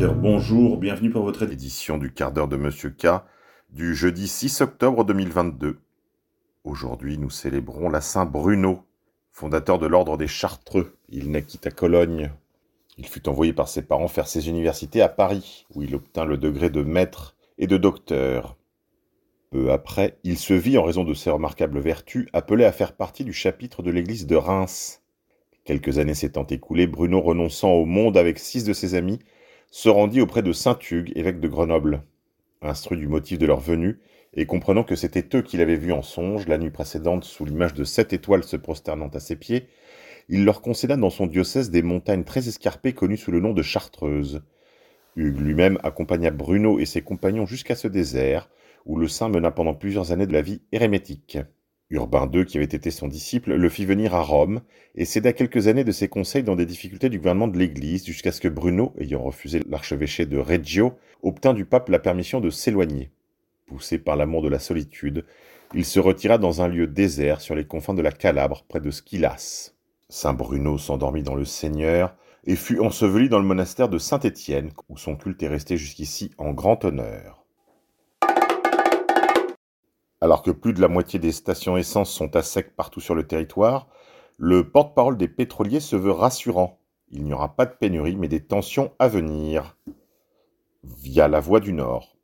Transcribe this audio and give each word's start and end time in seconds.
Bonjour, 0.00 0.76
bienvenue 0.76 1.10
pour 1.10 1.24
votre 1.24 1.42
édition 1.42 1.98
du 1.98 2.12
quart 2.12 2.30
d'heure 2.30 2.46
de 2.46 2.56
Monsieur 2.56 2.90
K 2.90 3.24
du 3.70 3.96
jeudi 3.96 4.28
6 4.28 4.60
octobre 4.60 5.04
2022. 5.04 5.80
Aujourd'hui, 6.62 7.18
nous 7.18 7.30
célébrons 7.30 7.88
la 7.88 8.00
Saint 8.00 8.24
Bruno, 8.24 8.84
fondateur 9.32 9.80
de 9.80 9.88
l'ordre 9.88 10.16
des 10.16 10.28
Chartreux. 10.28 10.94
Il 11.08 11.32
naquit 11.32 11.58
à 11.64 11.72
Cologne. 11.72 12.30
Il 12.96 13.08
fut 13.08 13.28
envoyé 13.28 13.52
par 13.52 13.66
ses 13.66 13.82
parents 13.82 14.06
faire 14.06 14.28
ses 14.28 14.48
universités 14.48 15.02
à 15.02 15.08
Paris, 15.08 15.66
où 15.74 15.82
il 15.82 15.96
obtint 15.96 16.24
le 16.24 16.38
degré 16.38 16.70
de 16.70 16.82
maître 16.82 17.34
et 17.58 17.66
de 17.66 17.76
docteur. 17.76 18.56
Peu 19.50 19.72
après, 19.72 20.18
il 20.22 20.38
se 20.38 20.54
vit, 20.54 20.78
en 20.78 20.84
raison 20.84 21.02
de 21.02 21.14
ses 21.14 21.30
remarquables 21.30 21.80
vertus, 21.80 22.28
appelé 22.32 22.64
à 22.64 22.70
faire 22.70 22.92
partie 22.92 23.24
du 23.24 23.32
chapitre 23.32 23.82
de 23.82 23.90
l'église 23.90 24.28
de 24.28 24.36
Reims. 24.36 25.02
Quelques 25.64 25.98
années 25.98 26.14
s'étant 26.14 26.46
écoulées, 26.46 26.86
Bruno 26.86 27.20
renonçant 27.20 27.72
au 27.72 27.84
monde 27.84 28.16
avec 28.16 28.38
six 28.38 28.62
de 28.62 28.72
ses 28.72 28.94
amis, 28.94 29.18
se 29.70 29.88
rendit 29.88 30.20
auprès 30.20 30.42
de 30.42 30.52
Saint 30.52 30.78
Hugues, 30.90 31.12
évêque 31.14 31.40
de 31.40 31.48
Grenoble. 31.48 32.02
Instruit 32.62 32.98
du 32.98 33.08
motif 33.08 33.38
de 33.38 33.46
leur 33.46 33.60
venue, 33.60 34.00
et 34.34 34.46
comprenant 34.46 34.84
que 34.84 34.96
c'était 34.96 35.36
eux 35.36 35.42
qu'il 35.42 35.60
avait 35.60 35.76
vus 35.76 35.92
en 35.92 36.02
songe 36.02 36.46
la 36.48 36.58
nuit 36.58 36.70
précédente 36.70 37.24
sous 37.24 37.44
l'image 37.44 37.74
de 37.74 37.84
sept 37.84 38.12
étoiles 38.12 38.44
se 38.44 38.56
prosternant 38.56 39.08
à 39.08 39.20
ses 39.20 39.36
pieds, 39.36 39.68
il 40.28 40.44
leur 40.44 40.60
concéda 40.60 40.96
dans 40.96 41.10
son 41.10 41.26
diocèse 41.26 41.70
des 41.70 41.82
montagnes 41.82 42.24
très 42.24 42.48
escarpées 42.48 42.92
connues 42.92 43.16
sous 43.16 43.30
le 43.30 43.40
nom 43.40 43.52
de 43.52 43.62
Chartreuses. 43.62 44.42
Hugues 45.16 45.40
lui-même 45.40 45.78
accompagna 45.82 46.30
Bruno 46.30 46.78
et 46.78 46.84
ses 46.84 47.02
compagnons 47.02 47.46
jusqu'à 47.46 47.74
ce 47.74 47.88
désert, 47.88 48.50
où 48.84 48.96
le 48.96 49.08
saint 49.08 49.28
mena 49.28 49.50
pendant 49.50 49.74
plusieurs 49.74 50.12
années 50.12 50.26
de 50.26 50.32
la 50.32 50.42
vie 50.42 50.62
érémétique. 50.72 51.38
Urbain 51.90 52.30
II, 52.30 52.44
qui 52.44 52.58
avait 52.58 52.66
été 52.66 52.90
son 52.90 53.08
disciple, 53.08 53.54
le 53.54 53.68
fit 53.70 53.86
venir 53.86 54.14
à 54.14 54.22
Rome 54.22 54.60
et 54.94 55.06
céda 55.06 55.32
quelques 55.32 55.68
années 55.68 55.84
de 55.84 55.92
ses 55.92 56.08
conseils 56.08 56.42
dans 56.42 56.56
des 56.56 56.66
difficultés 56.66 57.08
du 57.08 57.18
gouvernement 57.18 57.48
de 57.48 57.58
l'Église, 57.58 58.04
jusqu'à 58.04 58.30
ce 58.30 58.42
que 58.42 58.48
Bruno, 58.48 58.92
ayant 58.98 59.22
refusé 59.22 59.62
l'archevêché 59.68 60.26
de 60.26 60.36
Reggio, 60.36 60.98
obtint 61.22 61.54
du 61.54 61.64
pape 61.64 61.88
la 61.88 61.98
permission 61.98 62.40
de 62.40 62.50
s'éloigner. 62.50 63.10
Poussé 63.66 63.98
par 63.98 64.16
l'amour 64.16 64.42
de 64.42 64.48
la 64.48 64.58
solitude, 64.58 65.24
il 65.74 65.84
se 65.84 66.00
retira 66.00 66.36
dans 66.36 66.60
un 66.62 66.68
lieu 66.68 66.86
désert 66.86 67.40
sur 67.40 67.54
les 67.54 67.66
confins 67.66 67.94
de 67.94 68.02
la 68.02 68.12
Calabre, 68.12 68.64
près 68.68 68.80
de 68.80 68.90
Scylas. 68.90 69.74
Saint 70.10 70.34
Bruno 70.34 70.78
s'endormit 70.78 71.22
dans 71.22 71.34
le 71.34 71.44
Seigneur 71.44 72.16
et 72.44 72.56
fut 72.56 72.80
enseveli 72.80 73.28
dans 73.28 73.38
le 73.38 73.44
monastère 73.44 73.88
de 73.88 73.98
Saint-Étienne, 73.98 74.72
où 74.88 74.96
son 74.96 75.16
culte 75.16 75.42
est 75.42 75.48
resté 75.48 75.76
jusqu'ici 75.76 76.30
en 76.38 76.52
grand 76.52 76.84
honneur. 76.84 77.37
Alors 80.20 80.42
que 80.42 80.50
plus 80.50 80.72
de 80.72 80.80
la 80.80 80.88
moitié 80.88 81.18
des 81.18 81.32
stations 81.32 81.76
essence 81.76 82.10
sont 82.10 82.34
à 82.34 82.42
sec 82.42 82.74
partout 82.74 83.00
sur 83.00 83.14
le 83.14 83.26
territoire, 83.26 83.88
le 84.36 84.68
porte-parole 84.68 85.16
des 85.16 85.28
pétroliers 85.28 85.80
se 85.80 85.96
veut 85.96 86.12
rassurant. 86.12 86.80
Il 87.10 87.24
n'y 87.24 87.32
aura 87.32 87.56
pas 87.56 87.66
de 87.66 87.74
pénurie, 87.74 88.16
mais 88.16 88.28
des 88.28 88.44
tensions 88.44 88.92
à 88.98 89.08
venir. 89.08 89.76
Via 90.82 91.28
la 91.28 91.40
voie 91.40 91.60
du 91.60 91.72
Nord. 91.72 92.16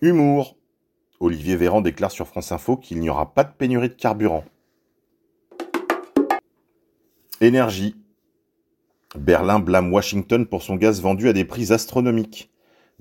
Humour. 0.00 0.56
Olivier 1.20 1.56
Véran 1.56 1.80
déclare 1.80 2.10
sur 2.10 2.26
France 2.26 2.50
Info 2.50 2.76
qu'il 2.76 2.98
n'y 2.98 3.08
aura 3.08 3.32
pas 3.32 3.44
de 3.44 3.52
pénurie 3.52 3.88
de 3.88 3.94
carburant. 3.94 4.44
Énergie. 7.40 7.96
Berlin 9.16 9.58
blâme 9.58 9.92
Washington 9.92 10.46
pour 10.46 10.62
son 10.62 10.76
gaz 10.76 11.00
vendu 11.00 11.28
à 11.28 11.32
des 11.32 11.44
prix 11.44 11.72
astronomiques. 11.72 12.51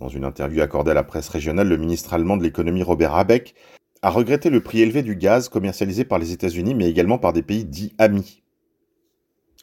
Dans 0.02 0.10
une 0.10 0.26
interview 0.26 0.64
accordée 0.64 0.90
à 0.90 0.96
la 0.96 1.04
presse 1.04 1.30
régionale, 1.30 1.68
le 1.68 1.78
ministre 1.78 2.16
allemand 2.16 2.36
de 2.36 2.42
l'économie 2.42 2.82
Robert 2.82 3.14
Habeck 3.14 3.54
a 4.02 4.10
regretté 4.10 4.50
le 4.50 4.64
prix 4.64 4.82
élevé 4.82 5.04
du 5.04 5.16
gaz 5.16 5.48
commercialisé 5.48 6.06
par 6.06 6.18
les 6.18 6.32
États-Unis 6.32 6.74
mais 6.74 6.90
également 6.90 7.20
par 7.20 7.34
des 7.34 7.44
pays 7.44 7.66
dits 7.66 7.94
amis. 8.00 8.42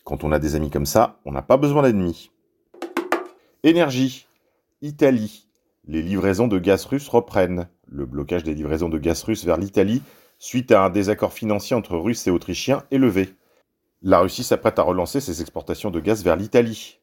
Quand 0.04 0.22
on 0.22 0.30
a 0.30 0.38
des 0.38 0.54
amis 0.54 0.70
comme 0.70 0.86
ça, 0.86 1.18
on 1.24 1.32
n'a 1.32 1.42
pas 1.42 1.56
besoin 1.56 1.82
d'ennemis. 1.82 2.30
Énergie. 3.64 4.28
Italie. 4.80 5.48
Les 5.88 6.02
livraisons 6.02 6.46
de 6.46 6.60
gaz 6.60 6.84
russe 6.84 7.08
reprennent. 7.08 7.68
Le 7.88 8.06
blocage 8.06 8.44
des 8.44 8.54
livraisons 8.54 8.88
de 8.88 8.98
gaz 8.98 9.24
russe 9.24 9.44
vers 9.44 9.56
l'Italie, 9.56 10.02
suite 10.38 10.70
à 10.70 10.84
un 10.84 10.90
désaccord 10.90 11.32
financier 11.32 11.74
entre 11.74 11.96
Russes 11.96 12.28
et 12.28 12.30
Autrichiens, 12.30 12.84
est 12.92 12.98
levé. 12.98 13.34
La 14.02 14.20
Russie 14.20 14.44
s'apprête 14.44 14.78
à 14.78 14.82
relancer 14.82 15.20
ses 15.20 15.40
exportations 15.40 15.90
de 15.90 15.98
gaz 15.98 16.22
vers 16.22 16.36
l'Italie. 16.36 17.00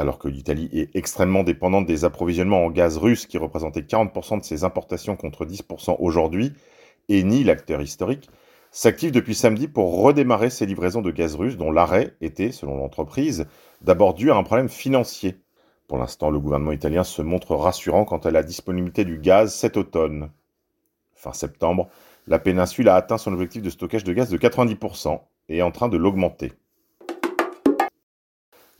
Alors 0.00 0.18
que 0.18 0.28
l'Italie 0.28 0.70
est 0.72 0.96
extrêmement 0.96 1.42
dépendante 1.42 1.84
des 1.84 2.06
approvisionnements 2.06 2.64
en 2.64 2.70
gaz 2.70 2.96
russe 2.96 3.26
qui 3.26 3.36
représentaient 3.36 3.82
40% 3.82 4.40
de 4.40 4.44
ses 4.44 4.64
importations 4.64 5.14
contre 5.14 5.44
10% 5.44 5.96
aujourd'hui, 5.98 6.54
Eni, 7.10 7.44
l'acteur 7.44 7.82
historique, 7.82 8.30
s'active 8.70 9.10
depuis 9.10 9.34
samedi 9.34 9.68
pour 9.68 10.00
redémarrer 10.00 10.48
ses 10.48 10.64
livraisons 10.64 11.02
de 11.02 11.10
gaz 11.10 11.34
russe 11.34 11.58
dont 11.58 11.70
l'arrêt 11.70 12.14
était, 12.22 12.50
selon 12.50 12.78
l'entreprise, 12.78 13.46
d'abord 13.82 14.14
dû 14.14 14.30
à 14.30 14.36
un 14.36 14.42
problème 14.42 14.70
financier. 14.70 15.36
Pour 15.86 15.98
l'instant, 15.98 16.30
le 16.30 16.40
gouvernement 16.40 16.72
italien 16.72 17.04
se 17.04 17.20
montre 17.20 17.54
rassurant 17.54 18.06
quant 18.06 18.16
à 18.16 18.30
la 18.30 18.42
disponibilité 18.42 19.04
du 19.04 19.18
gaz 19.18 19.54
cet 19.54 19.76
automne. 19.76 20.30
Fin 21.12 21.34
septembre, 21.34 21.90
la 22.26 22.38
péninsule 22.38 22.88
a 22.88 22.94
atteint 22.94 23.18
son 23.18 23.34
objectif 23.34 23.60
de 23.60 23.68
stockage 23.68 24.04
de 24.04 24.14
gaz 24.14 24.30
de 24.30 24.38
90% 24.38 25.20
et 25.50 25.58
est 25.58 25.62
en 25.62 25.72
train 25.72 25.90
de 25.90 25.98
l'augmenter. 25.98 26.52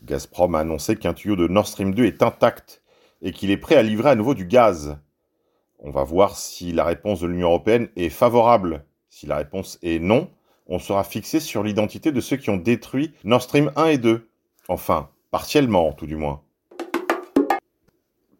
Gazprom 0.04 0.54
a 0.54 0.60
annoncé 0.60 0.96
qu'un 0.96 1.14
tuyau 1.14 1.36
de 1.36 1.46
Nord 1.46 1.66
Stream 1.66 1.94
2 1.94 2.04
est 2.04 2.22
intact 2.22 2.82
et 3.22 3.32
qu'il 3.32 3.50
est 3.50 3.56
prêt 3.56 3.76
à 3.76 3.82
livrer 3.82 4.10
à 4.10 4.14
nouveau 4.14 4.34
du 4.34 4.46
gaz. 4.46 4.98
On 5.78 5.90
va 5.90 6.04
voir 6.04 6.36
si 6.36 6.72
la 6.72 6.84
réponse 6.84 7.20
de 7.20 7.26
l'Union 7.26 7.48
européenne 7.48 7.88
est 7.96 8.08
favorable. 8.08 8.84
Si 9.08 9.26
la 9.26 9.36
réponse 9.36 9.78
est 9.82 9.98
non, 9.98 10.30
on 10.66 10.78
sera 10.78 11.04
fixé 11.04 11.40
sur 11.40 11.62
l'identité 11.62 12.12
de 12.12 12.20
ceux 12.20 12.36
qui 12.36 12.50
ont 12.50 12.56
détruit 12.56 13.12
Nord 13.24 13.42
Stream 13.42 13.72
1 13.76 13.86
et 13.86 13.98
2. 13.98 14.28
Enfin, 14.68 15.10
partiellement 15.30 15.92
tout 15.92 16.06
du 16.06 16.16
moins. 16.16 16.42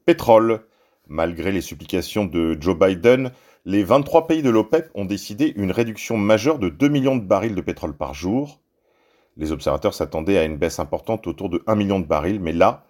Pétrole. 0.04 0.64
Malgré 1.08 1.50
les 1.50 1.60
supplications 1.60 2.24
de 2.24 2.56
Joe 2.60 2.78
Biden, 2.78 3.32
les 3.64 3.82
23 3.82 4.28
pays 4.28 4.42
de 4.42 4.50
l'OPEP 4.50 4.90
ont 4.94 5.04
décidé 5.04 5.52
une 5.56 5.72
réduction 5.72 6.16
majeure 6.16 6.58
de 6.60 6.68
2 6.68 6.88
millions 6.88 7.16
de 7.16 7.24
barils 7.24 7.56
de 7.56 7.60
pétrole 7.60 7.96
par 7.96 8.14
jour. 8.14 8.60
Les 9.40 9.52
observateurs 9.52 9.94
s'attendaient 9.94 10.36
à 10.36 10.44
une 10.44 10.58
baisse 10.58 10.80
importante 10.80 11.26
autour 11.26 11.48
de 11.48 11.62
1 11.66 11.74
million 11.74 11.98
de 11.98 12.04
barils, 12.04 12.40
mais 12.40 12.52
là, 12.52 12.84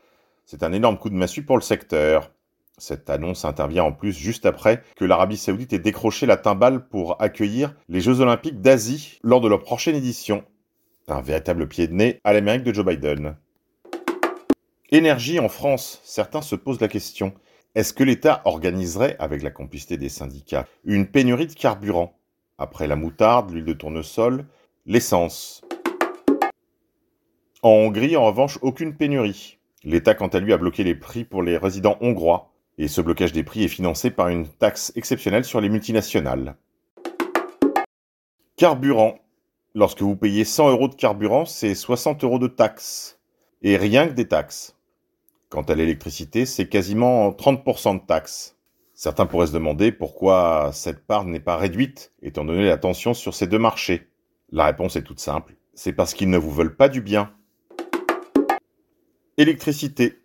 c'est 0.44 0.64
un 0.64 0.72
énorme 0.72 0.98
coup 0.98 1.08
de 1.08 1.14
massue 1.14 1.44
pour 1.44 1.56
le 1.56 1.62
secteur. 1.62 2.32
Cette 2.76 3.08
annonce 3.08 3.44
intervient 3.44 3.84
en 3.84 3.92
plus 3.92 4.12
juste 4.12 4.46
après 4.46 4.82
que 4.96 5.04
l'Arabie 5.04 5.36
saoudite 5.36 5.72
ait 5.74 5.78
décroché 5.78 6.26
la 6.26 6.36
timbale 6.36 6.88
pour 6.88 7.22
accueillir 7.22 7.76
les 7.88 8.00
Jeux 8.00 8.20
olympiques 8.20 8.60
d'Asie 8.60 9.20
lors 9.22 9.40
de 9.40 9.46
leur 9.46 9.60
prochaine 9.60 9.94
édition. 9.94 10.42
Un 11.06 11.20
véritable 11.20 11.68
pied 11.68 11.86
de 11.86 11.94
nez 11.94 12.20
à 12.24 12.32
l'Amérique 12.32 12.64
de 12.64 12.74
Joe 12.74 12.84
Biden. 12.84 13.36
Énergie 14.90 15.38
en 15.38 15.48
France, 15.48 16.00
certains 16.02 16.42
se 16.42 16.56
posent 16.56 16.80
la 16.80 16.88
question. 16.88 17.32
Est-ce 17.76 17.94
que 17.94 18.02
l'État 18.02 18.42
organiserait, 18.44 19.14
avec 19.20 19.44
la 19.44 19.52
complicité 19.52 19.98
des 19.98 20.08
syndicats, 20.08 20.66
une 20.84 21.06
pénurie 21.06 21.46
de 21.46 21.54
carburant? 21.54 22.18
Après 22.58 22.88
la 22.88 22.96
moutarde, 22.96 23.52
l'huile 23.52 23.66
de 23.66 23.72
tournesol, 23.72 24.46
l'essence. 24.84 25.62
En 27.62 27.72
Hongrie, 27.72 28.16
en 28.16 28.24
revanche, 28.24 28.58
aucune 28.62 28.94
pénurie. 28.94 29.58
L'État, 29.84 30.14
quant 30.14 30.28
à 30.28 30.40
lui, 30.40 30.54
a 30.54 30.56
bloqué 30.56 30.82
les 30.82 30.94
prix 30.94 31.24
pour 31.24 31.42
les 31.42 31.58
résidents 31.58 31.98
hongrois. 32.00 32.50
Et 32.78 32.88
ce 32.88 33.02
blocage 33.02 33.32
des 33.32 33.44
prix 33.44 33.64
est 33.64 33.68
financé 33.68 34.10
par 34.10 34.28
une 34.28 34.48
taxe 34.48 34.92
exceptionnelle 34.96 35.44
sur 35.44 35.60
les 35.60 35.68
multinationales. 35.68 36.56
Carburant. 38.56 39.18
Lorsque 39.74 40.00
vous 40.00 40.16
payez 40.16 40.44
100 40.44 40.70
euros 40.70 40.88
de 40.88 40.94
carburant, 40.94 41.44
c'est 41.44 41.74
60 41.74 42.24
euros 42.24 42.38
de 42.38 42.46
taxes. 42.46 43.20
Et 43.60 43.76
rien 43.76 44.08
que 44.08 44.14
des 44.14 44.26
taxes. 44.26 44.74
Quant 45.50 45.62
à 45.62 45.74
l'électricité, 45.74 46.46
c'est 46.46 46.66
quasiment 46.66 47.30
30% 47.30 48.00
de 48.00 48.06
taxes. 48.06 48.56
Certains 48.94 49.26
pourraient 49.26 49.48
se 49.48 49.52
demander 49.52 49.92
pourquoi 49.92 50.70
cette 50.72 51.06
part 51.06 51.26
n'est 51.26 51.40
pas 51.40 51.58
réduite, 51.58 52.12
étant 52.22 52.46
donné 52.46 52.64
la 52.64 52.78
tension 52.78 53.12
sur 53.12 53.34
ces 53.34 53.46
deux 53.46 53.58
marchés. 53.58 54.08
La 54.50 54.64
réponse 54.64 54.96
est 54.96 55.02
toute 55.02 55.20
simple, 55.20 55.56
c'est 55.74 55.92
parce 55.92 56.14
qu'ils 56.14 56.30
ne 56.30 56.38
vous 56.38 56.50
veulent 56.50 56.76
pas 56.76 56.88
du 56.88 57.00
bien. 57.00 57.32
Électricité. 59.40 60.18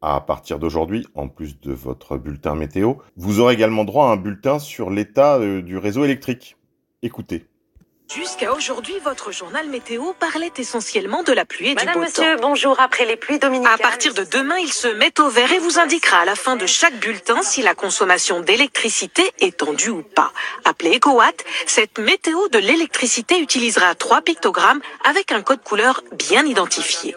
À 0.00 0.22
partir 0.22 0.58
d'aujourd'hui, 0.58 1.06
en 1.14 1.28
plus 1.28 1.60
de 1.60 1.74
votre 1.74 2.16
bulletin 2.16 2.54
météo, 2.54 2.94
vous 3.14 3.38
aurez 3.38 3.52
également 3.52 3.84
droit 3.84 4.06
à 4.06 4.12
un 4.12 4.16
bulletin 4.16 4.58
sur 4.58 4.88
l'état 4.88 5.36
euh, 5.36 5.60
du 5.60 5.76
réseau 5.76 6.02
électrique. 6.02 6.56
Écoutez. 7.02 7.44
Jusqu'à 8.10 8.54
aujourd'hui, 8.54 8.94
votre 9.04 9.32
journal 9.32 9.68
météo 9.68 10.14
parlait 10.18 10.50
essentiellement 10.56 11.22
de 11.22 11.34
la 11.34 11.44
pluie 11.44 11.72
et 11.72 11.74
Madame, 11.74 11.92
du 11.92 11.98
beau 11.98 12.06
monsieur, 12.06 12.36
temps. 12.36 12.48
bonjour. 12.48 12.80
Après 12.80 13.04
les 13.04 13.16
pluies 13.16 13.38
dominicales. 13.38 13.74
À 13.74 13.76
partir 13.76 14.14
de 14.14 14.24
demain, 14.24 14.56
il 14.56 14.72
se 14.72 14.88
met 14.88 15.12
au 15.20 15.28
vert 15.28 15.52
et 15.52 15.58
vous 15.58 15.78
indiquera 15.78 16.20
à 16.20 16.24
la 16.24 16.34
fin 16.34 16.56
de 16.56 16.64
chaque 16.64 16.98
bulletin 17.00 17.42
si 17.42 17.60
la 17.60 17.74
consommation 17.74 18.40
d'électricité 18.40 19.30
est 19.40 19.58
tendue 19.58 19.90
ou 19.90 20.02
pas. 20.02 20.32
Appelez 20.64 20.96
EcoWatt, 20.96 21.44
cette 21.66 21.98
météo 21.98 22.48
de 22.48 22.60
l'électricité 22.60 23.38
utilisera 23.40 23.94
trois 23.94 24.22
pictogrammes 24.22 24.80
avec 25.06 25.32
un 25.32 25.42
code 25.42 25.62
couleur 25.62 26.02
bien 26.16 26.46
identifié. 26.46 27.14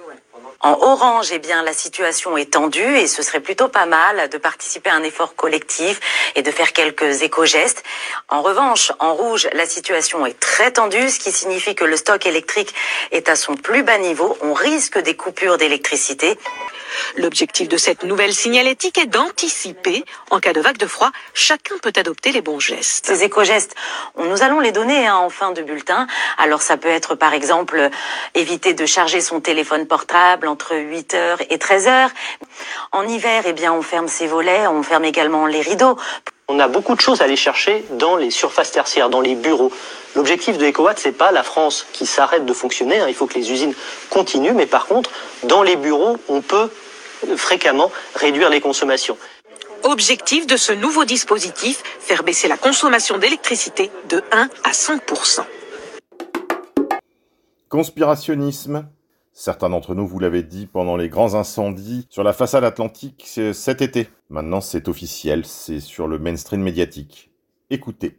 En 0.67 0.77
orange, 0.81 1.31
eh 1.31 1.39
bien, 1.39 1.63
la 1.63 1.71
situation 1.71 2.35
est 2.35 2.51
tendue 2.51 2.97
et 2.97 3.07
ce 3.07 3.23
serait 3.23 3.39
plutôt 3.39 3.69
pas 3.69 3.85
mal 3.85 4.27
de 4.27 4.37
participer 4.37 4.89
à 4.89 4.95
un 4.95 5.03
effort 5.03 5.33
collectif 5.33 6.01
et 6.35 6.41
de 6.41 6.51
faire 6.51 6.73
quelques 6.73 7.21
éco-gestes. 7.21 7.83
En 8.27 8.41
revanche, 8.41 8.91
en 8.99 9.13
rouge, 9.13 9.47
la 9.53 9.65
situation 9.65 10.25
est 10.25 10.37
très 10.37 10.71
tendue, 10.71 11.09
ce 11.09 11.19
qui 11.19 11.31
signifie 11.31 11.73
que 11.73 11.85
le 11.85 11.95
stock 11.95 12.25
électrique 12.25 12.75
est 13.11 13.29
à 13.29 13.37
son 13.37 13.55
plus 13.55 13.83
bas 13.83 13.97
niveau. 13.97 14.37
On 14.41 14.53
risque 14.53 14.97
des 14.97 15.15
coupures 15.15 15.57
d'électricité. 15.57 16.37
L'objectif 17.15 17.67
de 17.67 17.77
cette 17.77 18.03
nouvelle 18.03 18.33
signalétique 18.33 18.97
est 18.97 19.05
d'anticiper. 19.05 20.03
En 20.29 20.39
cas 20.39 20.53
de 20.53 20.61
vague 20.61 20.77
de 20.77 20.87
froid, 20.87 21.11
chacun 21.33 21.75
peut 21.81 21.93
adopter 21.95 22.31
les 22.31 22.41
bons 22.41 22.59
gestes. 22.59 23.05
Ces 23.05 23.23
éco-gestes, 23.23 23.75
nous 24.17 24.43
allons 24.43 24.59
les 24.59 24.71
donner 24.71 25.07
hein, 25.07 25.15
en 25.15 25.29
fin 25.29 25.51
de 25.51 25.61
bulletin. 25.61 26.07
Alors 26.37 26.61
ça 26.61 26.77
peut 26.77 26.87
être 26.87 27.15
par 27.15 27.33
exemple 27.33 27.89
éviter 28.35 28.73
de 28.73 28.85
charger 28.85 29.21
son 29.21 29.41
téléphone 29.41 29.87
portable 29.87 30.47
entre 30.47 30.75
8h 30.75 31.45
et 31.49 31.57
13h. 31.57 32.09
En 32.91 33.07
hiver, 33.07 33.43
eh 33.45 33.53
bien, 33.53 33.73
on 33.73 33.81
ferme 33.81 34.07
ses 34.07 34.27
volets, 34.27 34.67
on 34.67 34.83
ferme 34.83 35.05
également 35.05 35.45
les 35.45 35.61
rideaux. 35.61 35.97
On 36.49 36.59
a 36.59 36.69
beaucoup 36.69 36.95
de 36.95 37.01
choses 37.01 37.21
à 37.21 37.25
aller 37.25 37.35
chercher 37.35 37.83
dans 37.91 38.15
les 38.15 38.31
surfaces 38.31 38.71
tertiaires, 38.71 39.09
dans 39.09 39.19
les 39.19 39.35
bureaux. 39.35 39.71
L'objectif 40.15 40.57
de 40.57 40.65
EcoWatt, 40.65 40.97
c'est 40.97 41.11
pas 41.11 41.31
la 41.31 41.43
France 41.43 41.85
qui 41.91 42.05
s'arrête 42.05 42.45
de 42.45 42.53
fonctionner. 42.53 42.99
Hein. 42.99 43.07
Il 43.09 43.15
faut 43.15 43.27
que 43.27 43.33
les 43.33 43.51
usines 43.51 43.73
continuent, 44.09 44.53
mais 44.53 44.65
par 44.65 44.87
contre, 44.87 45.11
dans 45.43 45.61
les 45.61 45.75
bureaux, 45.75 46.17
on 46.29 46.41
peut 46.41 46.69
fréquemment 47.35 47.91
réduire 48.15 48.49
les 48.49 48.61
consommations. 48.61 49.17
Objectif 49.83 50.47
de 50.47 50.57
ce 50.57 50.73
nouveau 50.73 51.05
dispositif, 51.05 51.83
faire 51.99 52.23
baisser 52.23 52.47
la 52.47 52.57
consommation 52.57 53.17
d'électricité 53.17 53.91
de 54.09 54.23
1 54.31 54.49
à 54.63 54.71
5% 54.71 55.43
Conspirationnisme, 57.69 58.87
Certains 59.39 59.69
d'entre 59.69 59.93
nous 59.93 60.07
vous 60.07 60.17
l'avaient 60.17 60.41
dit 60.41 60.65
pendant 60.65 60.97
les 60.97 61.09
grands 61.09 61.35
incendies 61.35 62.07
sur 62.09 62.23
la 62.23 62.33
façade 62.33 62.63
atlantique 62.63 63.39
cet 63.53 63.83
été. 63.83 64.09
Maintenant 64.31 64.61
c'est 64.61 64.87
officiel, 64.87 65.45
c'est 65.45 65.79
sur 65.79 66.07
le 66.07 66.17
mainstream 66.17 66.63
médiatique. 66.63 67.29
Écoutez. 67.69 68.17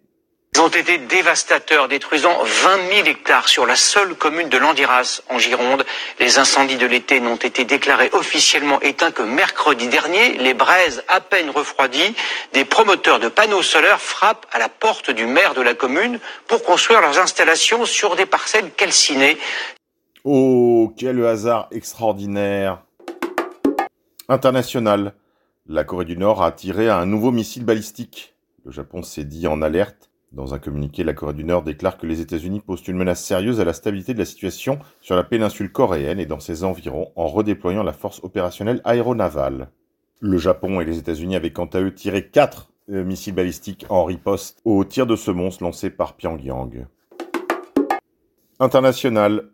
Ils 0.58 0.62
ont 0.62 0.66
été 0.66 0.99
dévastateurs, 0.99 1.87
détruisant 1.87 2.37
20 2.43 2.93
000 2.93 3.06
hectares 3.06 3.49
sur 3.49 3.64
la 3.64 3.76
seule 3.76 4.16
commune 4.16 4.49
de 4.49 4.58
Landiras, 4.58 5.22
en 5.28 5.38
Gironde. 5.38 5.84
Les 6.19 6.40
incendies 6.40 6.76
de 6.76 6.84
l'été 6.84 7.20
n'ont 7.20 7.37
été 7.37 7.64
déclarés 7.64 8.10
officiellement 8.12 8.81
éteints 8.81 9.12
que 9.12 9.22
mercredi 9.22 9.87
dernier. 9.87 10.37
Les 10.38 10.55
braises 10.55 11.05
à 11.06 11.20
peine 11.20 11.50
refroidies, 11.50 12.12
des 12.55 12.64
promoteurs 12.64 13.20
de 13.20 13.28
panneaux 13.28 13.62
solaires 13.62 14.00
frappent 14.00 14.46
à 14.50 14.58
la 14.58 14.69
porte 14.69 15.12
du 15.12 15.26
maire 15.26 15.55
de 15.55 15.62
la 15.62 15.75
commune 15.75 16.19
pour 16.49 16.64
construire 16.64 17.02
leurs 17.02 17.20
installations 17.20 17.84
sur 17.84 18.16
des 18.16 18.26
parcelles 18.26 18.72
calcinées. 18.72 19.38
Oh, 20.25 20.93
quel 20.99 21.25
hasard 21.25 21.69
extraordinaire 21.70 22.82
International. 24.28 25.14
La 25.69 25.84
Corée 25.84 26.04
du 26.04 26.16
Nord 26.16 26.43
a 26.43 26.50
tiré 26.50 26.90
un 26.90 27.06
nouveau 27.06 27.31
missile 27.31 27.64
balistique. 27.64 28.34
Le 28.64 28.72
Japon 28.72 29.04
s'est 29.04 29.22
dit 29.22 29.46
en 29.46 29.62
alerte. 29.62 30.07
Dans 30.32 30.52
un 30.52 30.58
communiqué, 30.58 31.04
la 31.04 31.14
Corée 31.14 31.32
du 31.32 31.44
Nord 31.44 31.62
déclare 31.62 31.96
que 31.96 32.06
les 32.06 32.20
États-Unis 32.20 32.60
posent 32.60 32.86
une 32.86 32.98
menace 32.98 33.25
sérieuse 33.25 33.60
à 33.60 33.64
la 33.64 33.72
stabilité 33.72 34.12
de 34.12 34.19
la 34.19 34.26
situation 34.26 34.78
sur 35.00 35.16
la 35.16 35.25
péninsule 35.25 35.72
coréenne 35.72 36.20
et 36.20 36.26
dans 36.26 36.40
ses 36.40 36.64
environs 36.64 37.10
en 37.16 37.28
redéployant 37.28 37.82
la 37.82 37.94
force 37.94 38.22
opérationnelle 38.22 38.82
aéronavale. 38.84 39.70
Le 40.20 40.36
Japon 40.36 40.80
et 40.80 40.84
les 40.84 40.98
États-Unis 40.98 41.36
avaient 41.36 41.52
quant 41.52 41.66
à 41.66 41.80
eux 41.80 41.94
tiré 41.94 42.28
quatre 42.28 42.70
euh, 42.90 43.04
missiles 43.04 43.34
balistiques 43.34 43.86
en 43.88 44.04
riposte 44.04 44.60
au 44.64 44.84
tir 44.84 45.06
de 45.06 45.16
semonce 45.16 45.60
lancé 45.60 45.88
par 45.88 46.14
Pyongyang. 46.14 46.86
International. 48.60 49.50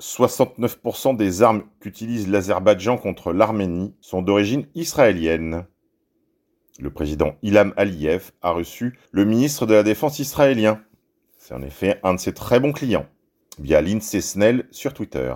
69% 0.00 1.16
des 1.16 1.42
armes 1.42 1.64
qu'utilise 1.80 2.28
l'Azerbaïdjan 2.28 2.98
contre 2.98 3.32
l'Arménie 3.32 3.94
sont 4.00 4.22
d'origine 4.22 4.66
israélienne. 4.76 5.66
Le 6.80 6.90
président 6.90 7.34
Ilham 7.42 7.74
Aliyev 7.76 8.30
a 8.40 8.52
reçu 8.52 9.00
le 9.10 9.24
ministre 9.24 9.66
de 9.66 9.74
la 9.74 9.82
Défense 9.82 10.20
israélien. 10.20 10.80
C'est 11.36 11.54
en 11.54 11.62
effet 11.62 11.98
un 12.04 12.14
de 12.14 12.20
ses 12.20 12.32
très 12.32 12.60
bons 12.60 12.70
clients, 12.70 13.06
via 13.58 13.82
Lindsay 13.82 14.20
Snell 14.20 14.64
sur 14.70 14.94
Twitter. 14.94 15.34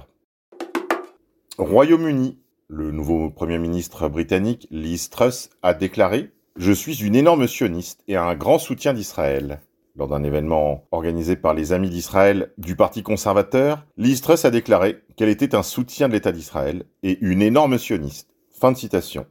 Royaume-Uni, 1.58 2.38
le 2.68 2.92
nouveau 2.92 3.28
Premier 3.28 3.58
ministre 3.58 4.08
britannique 4.08 4.68
Liz 4.70 5.10
Truss 5.10 5.50
a 5.62 5.74
déclaré 5.74 6.30
Je 6.54 6.70
suis 6.70 7.02
une 7.02 7.16
énorme 7.16 7.48
sioniste 7.48 8.04
et 8.06 8.14
un 8.14 8.36
grand 8.36 8.60
soutien 8.60 8.94
d'Israël. 8.94 9.60
Lors 9.96 10.08
d'un 10.08 10.22
événement 10.22 10.86
organisé 10.92 11.34
par 11.34 11.54
les 11.54 11.72
Amis 11.72 11.90
d'Israël 11.90 12.52
du 12.56 12.76
Parti 12.76 13.02
conservateur, 13.02 13.84
Liz 13.96 14.20
Truss 14.20 14.44
a 14.44 14.50
déclaré 14.52 15.02
qu'elle 15.16 15.28
était 15.28 15.56
un 15.56 15.64
soutien 15.64 16.06
de 16.06 16.12
l'État 16.12 16.30
d'Israël 16.30 16.84
et 17.02 17.18
une 17.20 17.42
énorme 17.42 17.78
sioniste. 17.78 18.30
Fin 18.48 18.70
de 18.70 18.76
citation. 18.76 19.26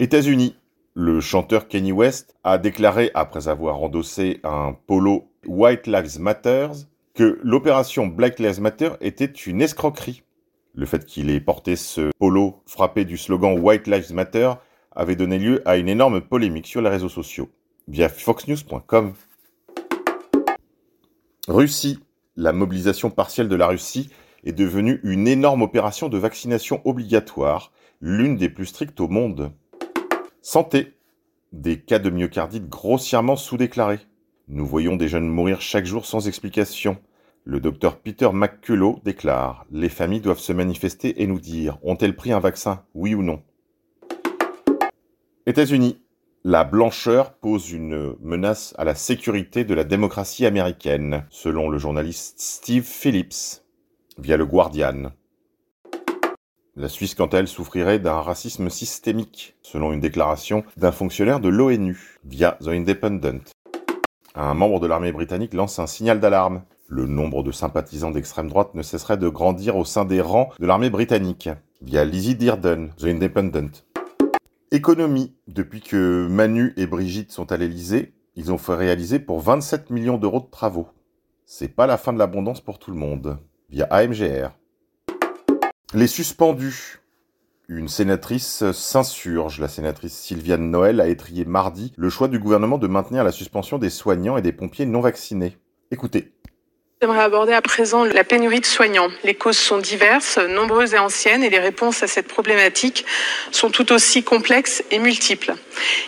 États-Unis. 0.00 0.54
Le 0.94 1.20
chanteur 1.20 1.66
Kenny 1.66 1.90
West 1.90 2.36
a 2.44 2.58
déclaré, 2.58 3.10
après 3.14 3.48
avoir 3.48 3.82
endossé 3.82 4.40
un 4.44 4.76
polo 4.86 5.28
White 5.46 5.86
Lives 5.88 6.20
Matter, 6.20 6.68
que 7.14 7.40
l'opération 7.42 8.06
Black 8.06 8.38
Lives 8.38 8.60
Matter 8.60 8.90
était 9.00 9.24
une 9.24 9.60
escroquerie. 9.60 10.22
Le 10.74 10.86
fait 10.86 11.04
qu'il 11.04 11.30
ait 11.30 11.40
porté 11.40 11.74
ce 11.74 12.10
polo 12.18 12.62
frappé 12.66 13.04
du 13.04 13.16
slogan 13.16 13.58
White 13.58 13.88
Lives 13.88 14.12
Matter 14.12 14.52
avait 14.92 15.16
donné 15.16 15.38
lieu 15.38 15.62
à 15.68 15.76
une 15.76 15.88
énorme 15.88 16.20
polémique 16.20 16.68
sur 16.68 16.80
les 16.80 16.90
réseaux 16.90 17.08
sociaux 17.08 17.48
via 17.88 18.08
foxnews.com. 18.08 19.14
Russie. 21.48 21.98
La 22.36 22.52
mobilisation 22.52 23.10
partielle 23.10 23.48
de 23.48 23.56
la 23.56 23.66
Russie 23.66 24.10
est 24.44 24.52
devenue 24.52 25.00
une 25.02 25.26
énorme 25.26 25.62
opération 25.62 26.08
de 26.08 26.18
vaccination 26.18 26.80
obligatoire, 26.84 27.72
l'une 28.00 28.36
des 28.36 28.48
plus 28.48 28.66
strictes 28.66 29.00
au 29.00 29.08
monde. 29.08 29.50
Santé. 30.42 30.94
Des 31.52 31.80
cas 31.80 31.98
de 31.98 32.10
myocardite 32.10 32.68
grossièrement 32.68 33.36
sous-déclarés. 33.36 33.98
Nous 34.46 34.64
voyons 34.64 34.96
des 34.96 35.08
jeunes 35.08 35.28
mourir 35.28 35.60
chaque 35.60 35.84
jour 35.84 36.06
sans 36.06 36.28
explication. 36.28 36.98
Le 37.44 37.60
docteur 37.60 37.98
Peter 37.98 38.30
McCullough 38.32 39.00
déclare 39.04 39.66
Les 39.70 39.88
familles 39.88 40.20
doivent 40.20 40.38
se 40.38 40.52
manifester 40.52 41.22
et 41.22 41.26
nous 41.26 41.40
dire 41.40 41.78
ont-elles 41.82 42.14
pris 42.14 42.32
un 42.32 42.38
vaccin, 42.38 42.84
oui 42.94 43.14
ou 43.14 43.22
non? 43.22 43.42
États-Unis. 45.46 46.00
La 46.44 46.62
blancheur 46.62 47.34
pose 47.34 47.72
une 47.72 48.14
menace 48.20 48.74
à 48.78 48.84
la 48.84 48.94
sécurité 48.94 49.64
de 49.64 49.74
la 49.74 49.82
démocratie 49.82 50.46
américaine, 50.46 51.26
selon 51.30 51.68
le 51.68 51.78
journaliste 51.78 52.38
Steve 52.38 52.84
Phillips, 52.84 53.64
via 54.18 54.36
le 54.36 54.46
Guardian. 54.46 55.10
La 56.78 56.88
Suisse, 56.88 57.16
quant 57.16 57.26
à 57.26 57.38
elle, 57.38 57.48
souffrirait 57.48 57.98
d'un 57.98 58.20
racisme 58.20 58.70
systémique, 58.70 59.56
selon 59.62 59.92
une 59.92 59.98
déclaration 59.98 60.62
d'un 60.76 60.92
fonctionnaire 60.92 61.40
de 61.40 61.48
l'ONU, 61.48 62.20
via 62.24 62.56
The 62.62 62.68
Independent. 62.68 63.40
Un 64.36 64.54
membre 64.54 64.78
de 64.78 64.86
l'armée 64.86 65.10
britannique 65.10 65.54
lance 65.54 65.80
un 65.80 65.88
signal 65.88 66.20
d'alarme. 66.20 66.62
Le 66.86 67.06
nombre 67.06 67.42
de 67.42 67.50
sympathisants 67.50 68.12
d'extrême 68.12 68.48
droite 68.48 68.76
ne 68.76 68.82
cesserait 68.82 69.16
de 69.16 69.28
grandir 69.28 69.76
au 69.76 69.84
sein 69.84 70.04
des 70.04 70.20
rangs 70.20 70.50
de 70.60 70.66
l'armée 70.66 70.88
britannique, 70.88 71.48
via 71.82 72.04
Lizzie 72.04 72.36
Dearden, 72.36 72.90
The 72.96 73.06
Independent. 73.06 73.84
Économie. 74.70 75.34
Depuis 75.48 75.80
que 75.80 76.28
Manu 76.30 76.74
et 76.76 76.86
Brigitte 76.86 77.32
sont 77.32 77.50
à 77.50 77.56
l'Elysée, 77.56 78.12
ils 78.36 78.52
ont 78.52 78.58
fait 78.58 78.76
réaliser 78.76 79.18
pour 79.18 79.40
27 79.40 79.90
millions 79.90 80.16
d'euros 80.16 80.40
de 80.40 80.50
travaux. 80.50 80.86
C'est 81.44 81.74
pas 81.74 81.88
la 81.88 81.96
fin 81.96 82.12
de 82.12 82.20
l'abondance 82.20 82.60
pour 82.60 82.78
tout 82.78 82.92
le 82.92 82.98
monde. 82.98 83.36
Via 83.68 83.86
AMGR. 83.90 84.52
Les 85.94 86.06
suspendus. 86.06 87.00
Une 87.66 87.88
sénatrice 87.88 88.72
s'insurge. 88.72 89.58
La 89.58 89.68
sénatrice 89.68 90.12
Sylviane 90.12 90.70
Noël 90.70 91.00
a 91.00 91.08
étrié 91.08 91.46
mardi 91.46 91.94
le 91.96 92.10
choix 92.10 92.28
du 92.28 92.38
gouvernement 92.38 92.76
de 92.76 92.86
maintenir 92.86 93.24
la 93.24 93.32
suspension 93.32 93.78
des 93.78 93.88
soignants 93.88 94.36
et 94.36 94.42
des 94.42 94.52
pompiers 94.52 94.84
non 94.84 95.00
vaccinés. 95.00 95.56
Écoutez. 95.90 96.37
J'aimerais 97.00 97.20
aborder 97.20 97.52
à 97.52 97.62
présent 97.62 98.02
la 98.02 98.24
pénurie 98.24 98.58
de 98.58 98.66
soignants. 98.66 99.06
Les 99.22 99.34
causes 99.34 99.56
sont 99.56 99.78
diverses, 99.78 100.36
nombreuses 100.36 100.94
et 100.94 100.98
anciennes, 100.98 101.44
et 101.44 101.48
les 101.48 101.60
réponses 101.60 102.02
à 102.02 102.08
cette 102.08 102.26
problématique 102.26 103.06
sont 103.52 103.70
tout 103.70 103.92
aussi 103.92 104.24
complexes 104.24 104.82
et 104.90 104.98
multiples. 104.98 105.54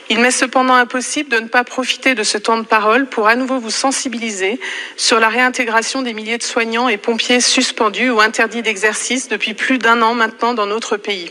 Il 0.08 0.18
m'est 0.18 0.32
cependant 0.32 0.74
impossible 0.74 1.28
de 1.28 1.38
ne 1.38 1.46
pas 1.46 1.62
profiter 1.62 2.16
de 2.16 2.24
ce 2.24 2.38
temps 2.38 2.56
de 2.56 2.66
parole 2.66 3.06
pour 3.06 3.28
à 3.28 3.36
nouveau 3.36 3.60
vous 3.60 3.70
sensibiliser 3.70 4.58
sur 4.96 5.20
la 5.20 5.28
réintégration 5.28 6.02
des 6.02 6.12
milliers 6.12 6.38
de 6.38 6.42
soignants 6.42 6.88
et 6.88 6.96
pompiers 6.96 7.40
suspendus 7.40 8.10
ou 8.10 8.20
interdits 8.20 8.62
d'exercice 8.62 9.28
depuis 9.28 9.54
plus 9.54 9.78
d'un 9.78 10.02
an 10.02 10.14
maintenant 10.14 10.54
dans 10.54 10.66
notre 10.66 10.96
pays. 10.96 11.30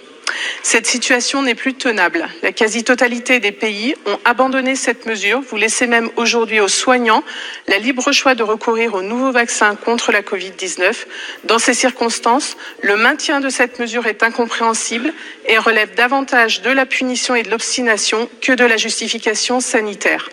Cette 0.63 0.85
situation 0.85 1.41
n'est 1.41 1.55
plus 1.55 1.73
tenable. 1.73 2.27
La 2.43 2.51
quasi-totalité 2.51 3.39
des 3.39 3.51
pays 3.51 3.95
ont 4.05 4.19
abandonné 4.25 4.75
cette 4.75 5.05
mesure. 5.05 5.41
Vous 5.41 5.57
laissez 5.57 5.87
même 5.87 6.09
aujourd'hui 6.15 6.59
aux 6.59 6.67
soignants 6.67 7.23
la 7.67 7.77
libre 7.77 8.11
choix 8.11 8.35
de 8.35 8.43
recourir 8.43 8.93
aux 8.93 9.01
nouveaux 9.01 9.31
vaccins 9.31 9.75
contre 9.75 10.11
la 10.11 10.21
Covid-19. 10.21 11.05
Dans 11.45 11.59
ces 11.59 11.73
circonstances, 11.73 12.57
le 12.81 12.95
maintien 12.97 13.39
de 13.39 13.49
cette 13.49 13.79
mesure 13.79 14.07
est 14.07 14.23
incompréhensible 14.23 15.13
et 15.47 15.57
relève 15.57 15.95
davantage 15.95 16.61
de 16.61 16.69
la 16.69 16.85
punition 16.85 17.35
et 17.35 17.43
de 17.43 17.49
l'obstination 17.49 18.29
que 18.41 18.53
de 18.53 18.65
la 18.65 18.77
justification 18.77 19.59
sanitaire. 19.59 20.29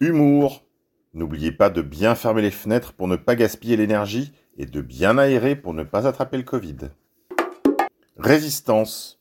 Humour. 0.00 0.62
N'oubliez 1.12 1.50
pas 1.50 1.70
de 1.70 1.82
bien 1.82 2.14
fermer 2.14 2.42
les 2.42 2.52
fenêtres 2.52 2.92
pour 2.92 3.08
ne 3.08 3.16
pas 3.16 3.34
gaspiller 3.34 3.76
l'énergie 3.76 4.32
et 4.56 4.66
de 4.66 4.80
bien 4.80 5.18
aérer 5.18 5.56
pour 5.56 5.74
ne 5.74 5.82
pas 5.82 6.06
attraper 6.06 6.36
le 6.36 6.44
Covid. 6.44 6.76
Résistance. 8.22 9.18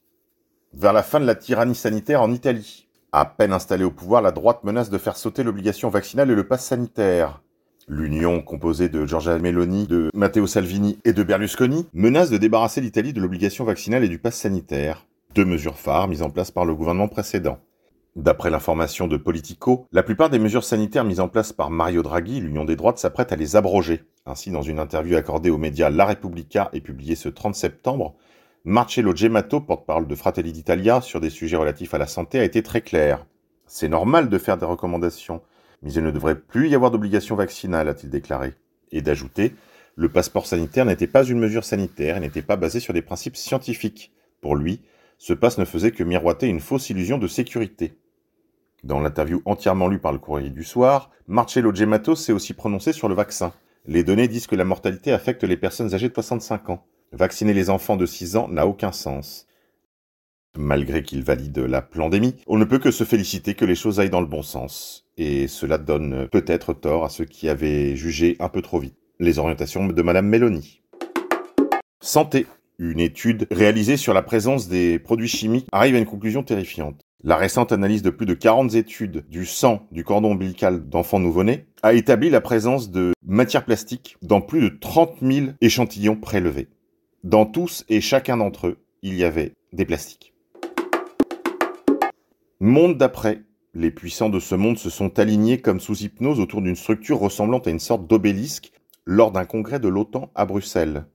Vers 0.74 0.92
la 0.92 1.04
fin 1.04 1.22
de 1.22 1.26
la 1.26 1.36
tyrannie 1.36 1.74
sanitaire 1.74 2.22
en 2.22 2.34
Italie. 2.34 2.90
À 3.14 3.24
peine 3.24 3.54
installée 3.54 3.86
au 3.86 3.92
pouvoir, 3.92 4.22
la 4.22 4.34
droite 4.34 4.66
menace 4.66 4.90
de 4.90 4.98
faire 4.98 5.16
sauter 5.16 5.42
l'obligation 5.42 5.88
vaccinale 5.88 6.30
et 6.30 6.36
le 6.36 6.46
pass 6.46 6.66
sanitaire. 6.66 7.42
L'union 7.88 8.42
composée 8.42 8.90
de 8.90 9.06
Giorgia 9.06 9.38
Meloni, 9.38 9.88
de 9.88 10.12
Matteo 10.14 10.48
Salvini 10.48 11.00
et 11.06 11.14
de 11.14 11.24
Berlusconi 11.24 11.88
menace 11.94 12.30
de 12.30 12.36
débarrasser 12.36 12.82
l'Italie 12.82 13.14
de 13.14 13.22
l'obligation 13.22 13.64
vaccinale 13.64 14.04
et 14.04 14.10
du 14.10 14.20
pass 14.20 14.36
sanitaire, 14.36 15.06
deux 15.34 15.46
mesures 15.46 15.80
phares 15.80 16.10
mises 16.10 16.22
en 16.22 16.30
place 16.30 16.52
par 16.52 16.66
le 16.66 16.76
gouvernement 16.76 17.08
précédent. 17.08 17.58
D'après 18.18 18.50
l'information 18.50 19.08
de 19.08 19.16
Politico, 19.16 19.88
la 19.94 20.04
plupart 20.04 20.30
des 20.30 20.40
mesures 20.40 20.66
sanitaires 20.66 21.06
mises 21.06 21.22
en 21.22 21.30
place 21.30 21.54
par 21.54 21.70
Mario 21.70 22.04
Draghi, 22.04 22.42
l'Union 22.42 22.66
des 22.66 22.76
droites 22.76 23.00
s'apprête 23.00 23.32
à 23.32 23.38
les 23.38 23.56
abroger. 23.56 24.04
Ainsi, 24.26 24.52
dans 24.52 24.62
une 24.62 24.78
interview 24.78 25.16
accordée 25.16 25.52
aux 25.52 25.58
médias 25.58 25.90
La 25.90 26.06
Repubblica 26.06 26.70
et 26.74 26.82
publiée 26.82 27.16
ce 27.16 27.30
30 27.30 27.56
septembre, 27.56 28.18
Marcello 28.66 29.16
Gemato, 29.16 29.62
porte-parole 29.62 30.06
de 30.06 30.16
Fratelli 30.16 30.52
d'Italia 30.52 31.00
sur 31.00 31.22
des 31.22 31.30
sujets 31.30 31.56
relatifs 31.56 31.94
à 31.94 31.98
la 31.98 32.08
santé, 32.08 32.40
a 32.40 32.44
été 32.44 32.62
très 32.62 32.82
clair. 32.82 33.26
C'est 33.68 33.88
normal 33.88 34.28
de 34.28 34.38
faire 34.38 34.58
des 34.58 34.66
recommandations, 34.66 35.42
mais 35.82 35.94
il 35.94 36.04
ne 36.04 36.12
devrait 36.12 36.38
plus 36.38 36.68
y 36.68 36.76
avoir 36.76 36.92
d'obligation 36.92 37.38
vaccinale, 37.38 37.88
a-t-il 37.88 38.10
déclaré. 38.10 38.54
Et 38.92 39.02
d'ajouter, 39.02 39.56
le 39.96 40.10
passeport 40.10 40.46
sanitaire 40.46 40.84
n'était 40.84 41.08
pas 41.08 41.24
une 41.24 41.40
mesure 41.40 41.64
sanitaire 41.64 42.18
et 42.18 42.20
n'était 42.20 42.42
pas 42.42 42.58
basé 42.58 42.82
sur 42.82 42.94
des 42.94 43.02
principes 43.02 43.38
scientifiques. 43.38 44.12
Pour 44.42 44.58
lui, 44.58 44.82
ce 45.18 45.32
passe 45.32 45.58
ne 45.58 45.66
faisait 45.66 45.92
que 45.92 46.04
miroiter 46.04 46.48
une 46.48 46.60
fausse 46.60 46.90
illusion 46.90 47.18
de 47.18 47.28
sécurité. 47.28 47.94
Dans 48.84 49.00
l'interview 49.00 49.42
entièrement 49.46 49.88
lue 49.88 50.00
par 50.00 50.12
le 50.12 50.20
courrier 50.20 50.50
du 50.50 50.66
soir, 50.66 51.12
Marcello 51.28 51.74
Gemato 51.74 52.14
s'est 52.14 52.34
aussi 52.34 52.54
prononcé 52.54 52.92
sur 52.92 53.08
le 53.08 53.16
vaccin. 53.16 53.54
Les 53.86 54.04
données 54.04 54.28
disent 54.28 54.48
que 54.48 54.56
la 54.58 54.66
mortalité 54.66 55.14
affecte 55.14 55.46
les 55.46 55.58
personnes 55.58 55.94
âgées 55.94 56.10
de 56.10 56.14
65 56.14 56.70
ans. 56.72 56.86
Vacciner 57.12 57.54
les 57.54 57.70
enfants 57.70 57.98
de 57.98 58.06
6 58.06 58.36
ans 58.36 58.48
n'a 58.48 58.68
aucun 58.68 58.92
sens. 58.92 59.48
Malgré 60.58 61.04
qu'il 61.04 61.24
valide 61.24 61.58
la 61.60 61.82
pandémie, 61.82 62.36
on 62.48 62.58
ne 62.58 62.66
peut 62.66 62.80
que 62.80 62.92
se 62.92 63.04
féliciter 63.04 63.56
que 63.56 63.66
les 63.66 63.76
choses 63.76 64.00
aillent 64.00 64.10
dans 64.10 64.22
le 64.22 64.28
bon 64.28 64.44
sens 64.44 65.06
et 65.18 65.48
cela 65.48 65.78
donne 65.78 66.28
peut-être 66.32 66.74
tort 66.74 67.04
à 67.04 67.10
ceux 67.10 67.26
qui 67.26 67.50
avaient 67.50 67.96
jugé 67.96 68.36
un 68.40 68.50
peu 68.50 68.62
trop 68.62 68.80
vite 68.80 68.96
les 69.20 69.38
orientations 69.38 69.86
de 69.86 70.02
Madame 70.02 70.28
Mélanie. 70.28 70.82
Santé. 72.02 72.48
Une 72.82 73.02
étude 73.02 73.46
réalisée 73.52 73.98
sur 73.98 74.14
la 74.14 74.22
présence 74.22 74.70
des 74.70 75.00
produits 75.00 75.28
chimiques 75.28 75.68
arrive 75.74 75.96
à 75.96 76.00
une 76.00 76.06
conclusion 76.06 76.44
terrifiante. 76.44 77.02
La 77.26 77.36
récente 77.36 77.74
analyse 77.74 78.04
de 78.04 78.10
plus 78.10 78.26
de 78.26 78.34
40 78.34 78.76
études 78.76 79.26
du 79.28 79.46
sang 79.46 79.86
du 79.92 80.06
cordon 80.06 80.32
ombilical 80.32 80.88
d'enfants 80.88 81.20
nouveau-nés 81.20 81.66
a 81.84 81.92
établi 81.92 82.30
la 82.30 82.40
présence 82.40 82.90
de 82.90 83.12
matières 83.26 83.66
plastiques 83.66 84.16
dans 84.22 84.40
plus 84.40 84.62
de 84.62 84.70
30 84.70 85.18
000 85.22 85.48
échantillons 85.60 86.16
prélevés. 86.16 86.70
Dans 87.26 87.46
tous 87.46 87.84
et 87.90 88.00
chacun 88.00 88.38
d'entre 88.38 88.68
eux, 88.68 88.78
il 89.02 89.16
y 89.16 89.26
avait 89.26 89.52
des 89.74 89.84
plastiques. 89.84 90.34
Monde 92.62 92.98
d'après, 92.98 93.44
les 93.74 93.92
puissants 93.92 94.30
de 94.30 94.40
ce 94.40 94.56
monde 94.56 94.78
se 94.78 94.90
sont 94.90 95.20
alignés 95.20 95.60
comme 95.60 95.82
sous 95.82 96.02
hypnose 96.02 96.40
autour 96.40 96.62
d'une 96.62 96.78
structure 96.78 97.20
ressemblant 97.20 97.60
à 97.60 97.72
une 97.72 97.80
sorte 97.80 98.08
d'obélisque 98.08 98.72
lors 99.04 99.32
d'un 99.32 99.44
congrès 99.44 99.82
de 99.82 99.90
l'OTAN 99.90 100.32
à 100.34 100.46
Bruxelles. 100.46 101.08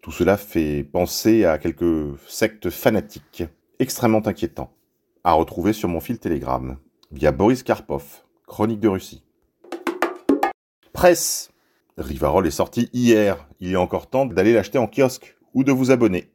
Tout 0.00 0.10
cela 0.10 0.36
fait 0.36 0.82
penser 0.82 1.44
à 1.44 1.58
quelques 1.58 2.18
sectes 2.26 2.68
fanatiques, 2.68 3.44
extrêmement 3.78 4.26
inquiétants, 4.26 4.74
à 5.22 5.32
retrouver 5.34 5.72
sur 5.72 5.88
mon 5.88 6.00
fil 6.00 6.18
Telegram, 6.18 6.76
via 7.12 7.30
Boris 7.30 7.62
Karpov, 7.62 8.24
Chronique 8.48 8.80
de 8.80 8.88
Russie. 8.88 9.22
Presse 10.92 11.52
Rivarol 11.98 12.48
est 12.48 12.50
sorti 12.50 12.90
hier, 12.92 13.48
il 13.60 13.76
a 13.76 13.80
encore 13.80 14.10
temps 14.10 14.26
d'aller 14.26 14.54
l'acheter 14.54 14.78
en 14.78 14.88
kiosque 14.88 15.36
ou 15.54 15.64
de 15.64 15.72
vous 15.72 15.90
abonner. 15.90 16.30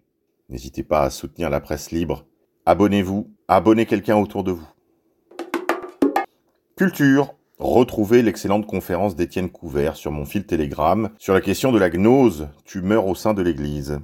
N'hésitez 0.49 0.83
pas 0.83 1.03
à 1.03 1.09
soutenir 1.09 1.49
la 1.49 1.59
presse 1.59 1.91
libre. 1.91 2.25
Abonnez-vous, 2.65 3.29
abonnez 3.47 3.85
quelqu'un 3.85 4.17
autour 4.17 4.43
de 4.43 4.51
vous. 4.51 4.67
Culture. 6.75 7.33
Retrouvez 7.59 8.21
l'excellente 8.21 8.67
conférence 8.67 9.15
d'Étienne 9.15 9.49
Couvert 9.49 9.95
sur 9.95 10.11
mon 10.11 10.25
fil 10.25 10.45
Telegram 10.45 11.09
sur 11.17 11.33
la 11.33 11.41
question 11.41 11.71
de 11.71 11.79
la 11.79 11.89
gnose, 11.89 12.49
tumeur 12.65 13.07
au 13.07 13.15
sein 13.15 13.33
de 13.33 13.41
l'Église. 13.41 13.99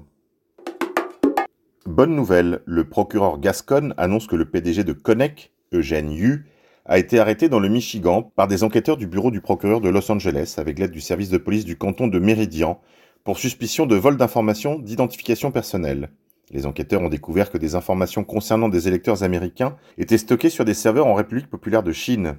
Bonne 1.86 2.16
nouvelle, 2.16 2.62
le 2.66 2.90
procureur 2.90 3.40
Gascon 3.40 3.94
annonce 3.98 4.26
que 4.26 4.36
le 4.36 4.46
PDG 4.46 4.84
de 4.84 4.94
Connect, 4.94 5.52
Eugène 5.72 6.12
Yu, 6.12 6.46
a 6.86 6.98
été 6.98 7.20
arrêté 7.20 7.48
dans 7.48 7.60
le 7.60 7.70
Michigan 7.70 8.24
par 8.36 8.48
des 8.48 8.64
enquêteurs 8.64 8.98
du 8.98 9.06
bureau 9.06 9.32
du 9.32 9.42
procureur 9.42 9.82
de 9.82 9.90
Los 9.90 10.12
Angeles 10.12 10.56
avec 10.58 10.80
l'aide 10.80 10.92
du 10.92 11.02
service 11.02 11.30
de 11.30 11.38
police 11.38 11.66
du 11.66 11.78
canton 11.78 12.08
de 12.08 12.20
Méridian 12.20 12.82
pour 13.24 13.38
suspicion 13.38 13.86
de 13.86 13.96
vol 13.96 14.18
d'informations 14.18 14.80
d'identification 14.80 15.52
personnelle. 15.52 16.10
Les 16.52 16.66
enquêteurs 16.66 17.02
ont 17.02 17.10
découvert 17.10 17.50
que 17.50 17.58
des 17.58 17.76
informations 17.76 18.24
concernant 18.24 18.70
des 18.70 18.88
électeurs 18.88 19.24
américains 19.24 19.78
étaient 19.98 20.18
stockées 20.18 20.50
sur 20.50 20.66
des 20.66 20.74
serveurs 20.74 21.08
en 21.08 21.14
République 21.14 21.50
populaire 21.50 21.84
de 21.84 21.94
Chine. 21.94 22.38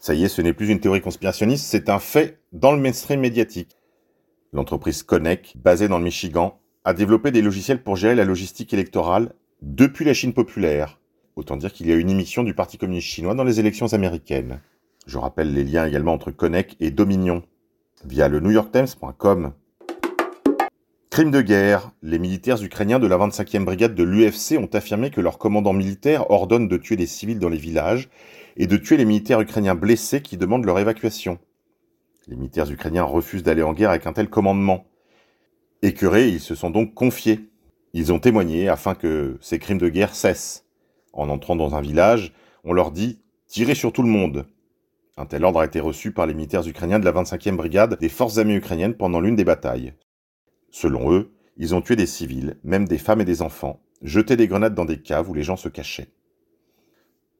Ça 0.00 0.14
y 0.14 0.24
est, 0.24 0.28
ce 0.28 0.42
n'est 0.42 0.52
plus 0.52 0.68
une 0.68 0.80
théorie 0.80 1.00
conspirationniste, 1.00 1.66
c'est 1.66 1.88
un 1.88 1.98
fait 1.98 2.40
dans 2.52 2.72
le 2.72 2.80
mainstream 2.80 3.20
médiatique. 3.20 3.76
L'entreprise 4.52 5.02
Connect, 5.02 5.56
basée 5.56 5.88
dans 5.88 5.98
le 5.98 6.04
Michigan, 6.04 6.58
a 6.84 6.94
développé 6.94 7.30
des 7.30 7.42
logiciels 7.42 7.82
pour 7.82 7.96
gérer 7.96 8.14
la 8.14 8.24
logistique 8.24 8.72
électorale 8.72 9.34
depuis 9.62 10.04
la 10.04 10.14
Chine 10.14 10.32
populaire. 10.32 11.00
Autant 11.36 11.56
dire 11.56 11.72
qu'il 11.72 11.86
y 11.86 11.92
a 11.92 11.96
une 11.96 12.10
émission 12.10 12.42
du 12.42 12.54
Parti 12.54 12.78
communiste 12.78 13.08
chinois 13.08 13.34
dans 13.34 13.44
les 13.44 13.60
élections 13.60 13.92
américaines. 13.92 14.60
Je 15.06 15.18
rappelle 15.18 15.52
les 15.52 15.64
liens 15.64 15.86
également 15.86 16.12
entre 16.12 16.30
Connect 16.30 16.76
et 16.80 16.90
Dominion 16.90 17.42
via 18.04 18.28
le 18.28 18.40
NewYorkTimes.com. 18.40 19.52
Crime 21.10 21.32
de 21.32 21.42
guerre. 21.42 21.90
Les 22.04 22.20
militaires 22.20 22.62
ukrainiens 22.62 23.00
de 23.00 23.08
la 23.08 23.18
25e 23.18 23.64
brigade 23.64 23.96
de 23.96 24.04
l'UFC 24.04 24.56
ont 24.60 24.70
affirmé 24.72 25.10
que 25.10 25.20
leur 25.20 25.38
commandant 25.38 25.72
militaire 25.72 26.30
ordonne 26.30 26.68
de 26.68 26.76
tuer 26.76 26.94
les 26.94 27.08
civils 27.08 27.40
dans 27.40 27.48
les 27.48 27.58
villages 27.58 28.08
et 28.56 28.68
de 28.68 28.76
tuer 28.76 28.96
les 28.96 29.04
militaires 29.04 29.40
ukrainiens 29.40 29.74
blessés 29.74 30.22
qui 30.22 30.36
demandent 30.36 30.64
leur 30.64 30.78
évacuation. 30.78 31.40
Les 32.28 32.36
militaires 32.36 32.70
ukrainiens 32.70 33.02
refusent 33.02 33.42
d'aller 33.42 33.64
en 33.64 33.72
guerre 33.72 33.90
avec 33.90 34.06
un 34.06 34.12
tel 34.12 34.30
commandement. 34.30 34.86
Écœurés, 35.82 36.28
ils 36.28 36.38
se 36.38 36.54
sont 36.54 36.70
donc 36.70 36.94
confiés. 36.94 37.50
Ils 37.92 38.12
ont 38.12 38.20
témoigné 38.20 38.68
afin 38.68 38.94
que 38.94 39.36
ces 39.40 39.58
crimes 39.58 39.78
de 39.78 39.88
guerre 39.88 40.14
cessent. 40.14 40.64
En 41.12 41.28
entrant 41.28 41.56
dans 41.56 41.74
un 41.74 41.80
village, 41.80 42.32
on 42.62 42.72
leur 42.72 42.92
dit 42.92 43.20
Tirez 43.48 43.74
sur 43.74 43.92
tout 43.92 44.04
le 44.04 44.08
monde. 44.08 44.46
Un 45.16 45.26
tel 45.26 45.44
ordre 45.44 45.58
a 45.58 45.64
été 45.64 45.80
reçu 45.80 46.12
par 46.12 46.26
les 46.26 46.34
militaires 46.34 46.68
ukrainiens 46.68 47.00
de 47.00 47.04
la 47.04 47.12
25e 47.12 47.56
brigade 47.56 47.98
des 47.98 48.08
forces 48.08 48.38
armées 48.38 48.54
ukrainiennes 48.54 48.94
pendant 48.94 49.20
l'une 49.20 49.34
des 49.34 49.44
batailles. 49.44 49.92
Selon 50.70 51.12
eux, 51.12 51.32
ils 51.56 51.74
ont 51.74 51.82
tué 51.82 51.96
des 51.96 52.06
civils, 52.06 52.56
même 52.64 52.86
des 52.86 52.98
femmes 52.98 53.20
et 53.20 53.24
des 53.24 53.42
enfants, 53.42 53.80
jeté 54.02 54.36
des 54.36 54.48
grenades 54.48 54.74
dans 54.74 54.84
des 54.84 55.02
caves 55.02 55.28
où 55.28 55.34
les 55.34 55.42
gens 55.42 55.56
se 55.56 55.68
cachaient. 55.68 56.10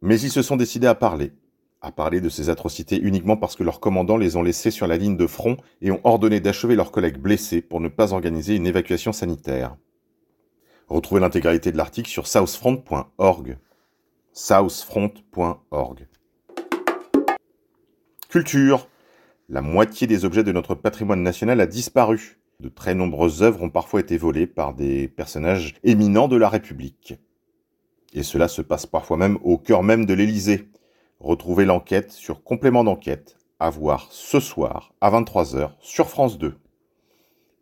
Mais 0.03 0.21
ils 0.21 0.31
se 0.31 0.43
sont 0.43 0.57
décidés 0.57 0.87
à 0.87 0.95
parler, 0.95 1.33
à 1.81 1.93
parler 1.93 2.21
de 2.21 2.29
ces 2.29 2.51
atrocités 2.51 3.01
uniquement 3.01 3.37
parce 3.37 3.57
que 3.57 3.63
leurs 3.63 3.81
commandants 3.81 4.17
les 4.17 4.37
ont 4.37 4.43
laissés 4.43 4.71
sur 4.71 4.87
la 4.87 4.97
ligne 4.97 5.17
de 5.17 5.27
front 5.27 5.57
et 5.81 5.91
ont 5.91 6.01
ordonné 6.05 6.41
d'achever 6.41 6.77
leurs 6.77 6.93
collègues 6.93 7.19
blessés 7.19 7.63
pour 7.63 7.81
ne 7.81 7.89
pas 7.89 8.13
organiser 8.13 8.57
une 8.57 8.67
évacuation 8.67 9.13
sanitaire. 9.13 9.77
Retrouvez 10.89 11.21
l'intégralité 11.21 11.71
de 11.71 11.77
l'article 11.77 12.11
sur 12.11 12.27
southfront.org. 12.27 13.59
southfront.org. 14.33 16.09
Culture. 18.29 18.89
La 19.49 19.63
moitié 19.63 20.07
des 20.07 20.25
objets 20.25 20.45
de 20.45 20.53
notre 20.53 20.75
patrimoine 20.75 21.23
national 21.23 21.61
a 21.61 21.67
disparu. 21.67 22.40
De 22.61 22.69
très 22.69 22.95
nombreuses 22.95 23.43
œuvres 23.43 23.63
ont 23.63 23.71
parfois 23.71 24.01
été 24.01 24.19
volées 24.19 24.47
par 24.47 24.75
des 24.75 25.09
personnages 25.09 25.77
éminents 25.83 26.29
de 26.29 26.37
la 26.37 26.51
République. 26.51 27.15
Et 28.13 28.23
cela 28.23 28.49
se 28.49 28.61
passe 28.61 28.85
parfois 28.85 29.17
même 29.17 29.39
au 29.43 29.57
cœur 29.57 29.83
même 29.83 30.05
de 30.05 30.13
l'Élysée. 30.13 30.69
Retrouvez 31.21 31.65
l'enquête 31.65 32.13
sur 32.13 32.43
complément 32.43 32.85
d'enquête, 32.85 33.39
à 33.61 33.71
voir 33.71 34.09
ce 34.11 34.41
soir 34.41 34.93
à 35.01 35.11
23h 35.11 35.71
sur 35.81 36.11
France 36.11 36.37
2. 36.37 36.55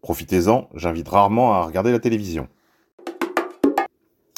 Profitez-en, 0.03 0.69
j'invite 0.75 1.09
rarement 1.09 1.55
à 1.55 1.63
regarder 1.63 1.93
la 1.93 2.01
télévision. 2.01 2.49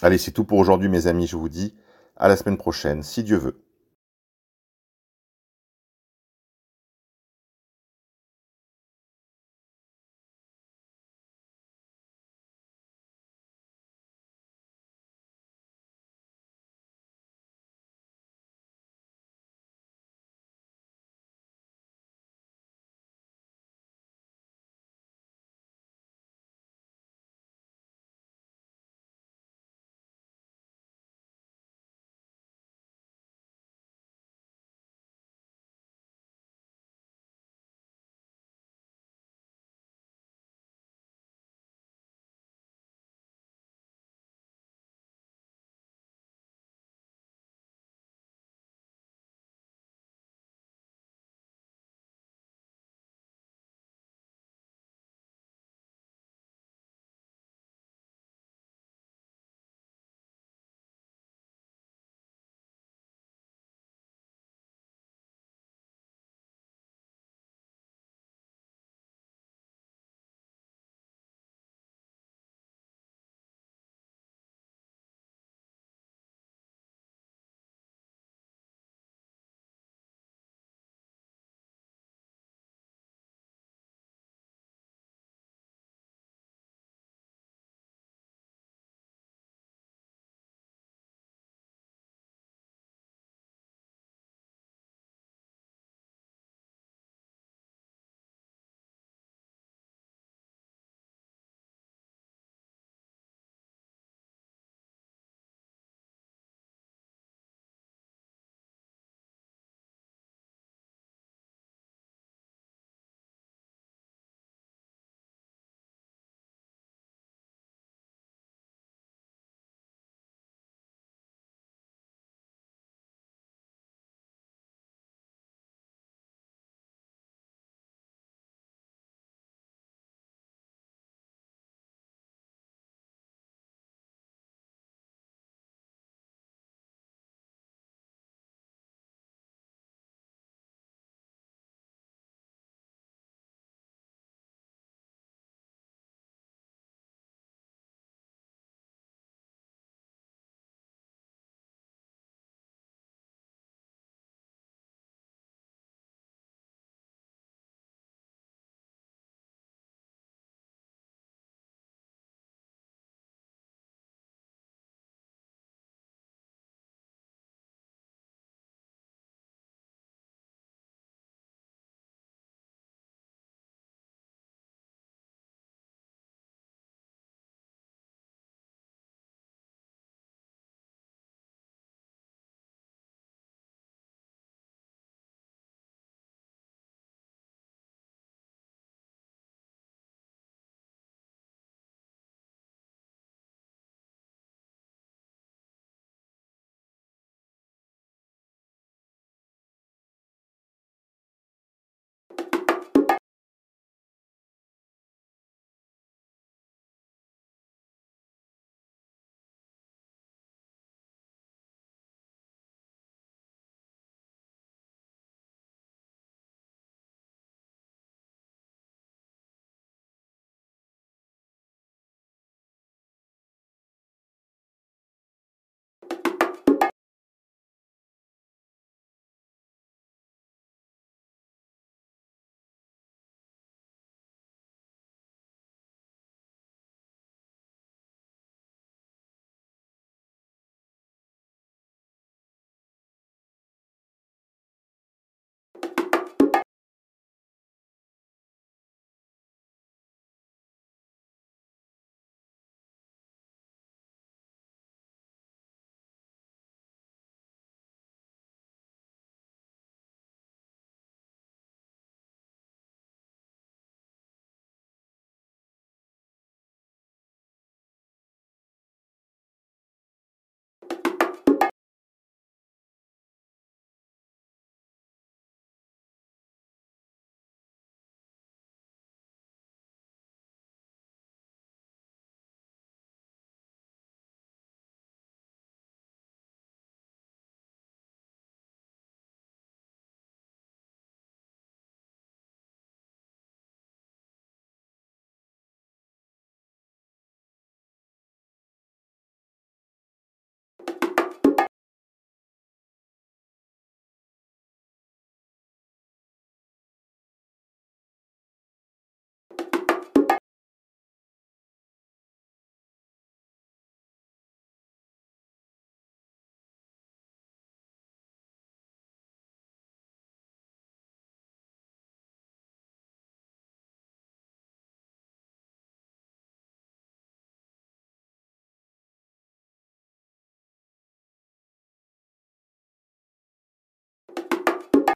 Allez, 0.02 0.19
c'est 0.19 0.33
tout 0.33 0.45
pour 0.45 0.59
aujourd'hui 0.59 0.90
mes 0.90 1.07
amis, 1.07 1.26
je 1.26 1.37
vous 1.37 1.49
dis 1.49 1.75
à 2.17 2.29
la 2.29 2.37
semaine 2.37 2.59
prochaine, 2.59 3.02
si 3.02 3.23
Dieu 3.23 3.38
veut. 3.38 3.62